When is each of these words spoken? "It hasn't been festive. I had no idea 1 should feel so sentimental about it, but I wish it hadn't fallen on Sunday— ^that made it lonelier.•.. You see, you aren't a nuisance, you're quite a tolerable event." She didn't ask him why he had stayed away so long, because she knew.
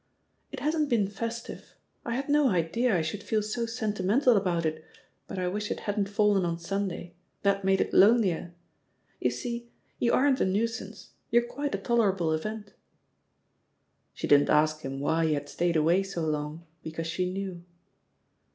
"It 0.51 0.61
hasn't 0.61 0.89
been 0.89 1.07
festive. 1.07 1.75
I 2.03 2.15
had 2.15 2.27
no 2.27 2.49
idea 2.49 2.95
1 2.95 3.03
should 3.03 3.21
feel 3.21 3.43
so 3.43 3.67
sentimental 3.67 4.35
about 4.35 4.65
it, 4.65 4.83
but 5.27 5.37
I 5.37 5.47
wish 5.47 5.69
it 5.69 5.81
hadn't 5.81 6.09
fallen 6.09 6.43
on 6.43 6.57
Sunday— 6.57 7.13
^that 7.45 7.63
made 7.63 7.79
it 7.81 7.93
lonelier.•.. 7.93 8.55
You 9.19 9.29
see, 9.29 9.69
you 9.99 10.11
aren't 10.11 10.41
a 10.41 10.45
nuisance, 10.47 11.11
you're 11.29 11.43
quite 11.45 11.75
a 11.75 11.77
tolerable 11.77 12.33
event." 12.33 12.73
She 14.15 14.25
didn't 14.25 14.49
ask 14.49 14.81
him 14.81 14.99
why 14.99 15.27
he 15.27 15.33
had 15.35 15.47
stayed 15.47 15.75
away 15.75 16.01
so 16.01 16.25
long, 16.25 16.65
because 16.81 17.05
she 17.05 17.31
knew. 17.31 17.61